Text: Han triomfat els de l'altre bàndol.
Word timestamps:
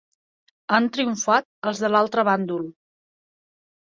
Han 0.77 0.87
triomfat 0.95 1.47
els 1.71 1.83
de 1.85 1.91
l'altre 1.95 2.25
bàndol. 2.31 2.65